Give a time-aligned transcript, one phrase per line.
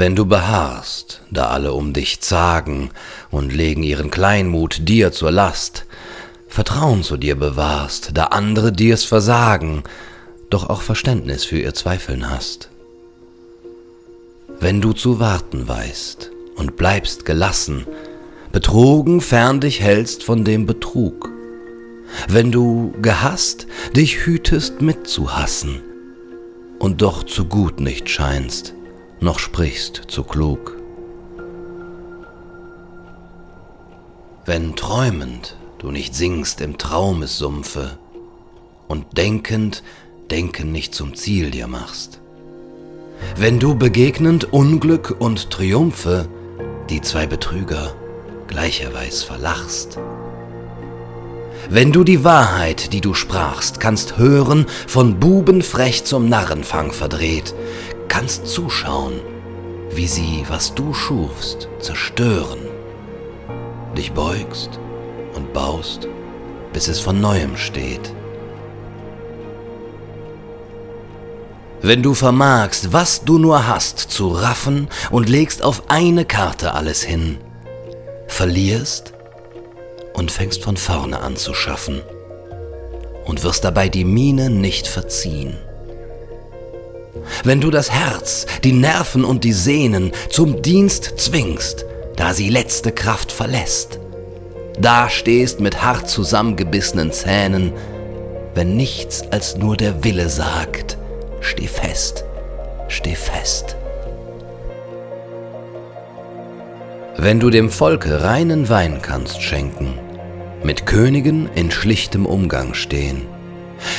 [0.00, 2.88] Wenn du beharrst, da alle um dich zagen
[3.30, 5.84] und legen ihren Kleinmut dir zur Last,
[6.48, 9.82] Vertrauen zu dir bewahrst, da andere dir's versagen,
[10.48, 12.70] doch auch Verständnis für ihr Zweifeln hast.
[14.58, 17.84] Wenn du zu warten weißt und bleibst gelassen,
[18.52, 21.28] betrogen fern dich hältst von dem Betrug,
[22.26, 25.82] wenn du gehasst dich hütest mitzuhassen
[26.78, 28.72] und doch zu gut nicht scheinst,
[29.20, 30.76] noch sprichst zu klug.
[34.46, 37.98] Wenn träumend du nicht singst im Traumessumpfe
[38.88, 39.82] und denkend
[40.30, 42.20] Denken nicht zum Ziel dir machst.
[43.36, 46.28] Wenn du begegnend Unglück und Triumphe
[46.88, 47.94] die zwei Betrüger
[48.46, 49.98] gleicherweise verlachst.
[51.68, 57.54] Wenn du die Wahrheit, die du sprachst, kannst hören, von Buben frech zum Narrenfang verdreht,
[58.10, 59.20] kannst zuschauen,
[59.90, 62.58] wie sie, was du schufst, zerstören,
[63.96, 64.78] dich beugst
[65.34, 66.08] und baust,
[66.72, 68.12] bis es von neuem steht.
[71.82, 77.02] Wenn du vermagst, was du nur hast, zu raffen und legst auf eine Karte alles
[77.02, 77.38] hin,
[78.26, 79.14] verlierst
[80.14, 82.02] und fängst von vorne an zu schaffen
[83.24, 85.56] und wirst dabei die Miene nicht verziehen.
[87.44, 92.92] Wenn du das Herz, die Nerven und die Sehnen zum Dienst zwingst, da sie letzte
[92.92, 93.98] Kraft verlässt,
[94.78, 97.72] da stehst mit hart zusammengebissenen Zähnen,
[98.54, 100.96] wenn nichts als nur der Wille sagt,
[101.40, 102.24] steh fest,
[102.88, 103.76] steh fest.
[107.16, 109.98] Wenn du dem Volke reinen Wein kannst schenken,
[110.62, 113.26] mit Königen in schlichtem Umgang stehen,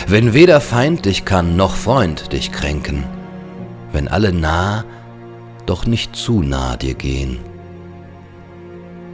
[0.07, 3.03] wenn weder Feind dich kann noch Freund dich kränken,
[3.91, 4.85] wenn alle nah,
[5.65, 7.39] doch nicht zu nah dir gehen,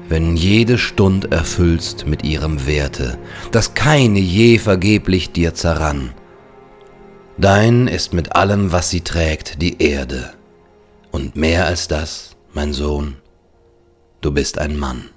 [0.10, 3.18] wenn jede Stund erfüllst mit ihrem Werte,
[3.52, 6.14] dass keine je vergeblich dir zerrann.
[7.38, 10.34] Dein ist mit allem, was sie trägt, die Erde,
[11.12, 13.18] und mehr als das, mein Sohn,
[14.22, 15.10] du bist ein Mann.